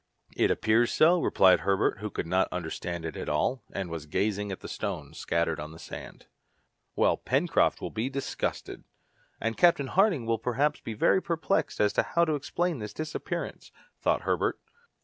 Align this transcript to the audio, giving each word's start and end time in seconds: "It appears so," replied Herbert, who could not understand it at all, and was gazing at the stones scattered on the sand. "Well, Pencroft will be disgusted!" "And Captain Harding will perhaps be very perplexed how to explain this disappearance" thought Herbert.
"It 0.35 0.49
appears 0.49 0.91
so," 0.91 1.21
replied 1.21 1.59
Herbert, 1.59 1.99
who 1.99 2.09
could 2.09 2.25
not 2.25 2.47
understand 2.51 3.05
it 3.05 3.15
at 3.15 3.29
all, 3.29 3.61
and 3.71 3.91
was 3.91 4.07
gazing 4.07 4.51
at 4.51 4.61
the 4.61 4.67
stones 4.67 5.19
scattered 5.19 5.59
on 5.59 5.73
the 5.73 5.77
sand. 5.77 6.25
"Well, 6.95 7.17
Pencroft 7.17 7.81
will 7.81 7.91
be 7.91 8.09
disgusted!" 8.09 8.83
"And 9.39 9.57
Captain 9.57 9.85
Harding 9.85 10.25
will 10.25 10.39
perhaps 10.39 10.79
be 10.79 10.95
very 10.95 11.21
perplexed 11.21 11.77
how 11.97 12.25
to 12.25 12.33
explain 12.33 12.79
this 12.79 12.93
disappearance" 12.95 13.71
thought 14.01 14.21
Herbert. 14.21 14.59